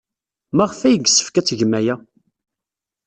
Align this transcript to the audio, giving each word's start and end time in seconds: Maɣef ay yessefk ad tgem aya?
Maɣef 0.55 0.79
ay 0.81 0.95
yessefk 1.03 1.35
ad 1.39 1.45
tgem 1.45 1.73
aya? 1.79 1.95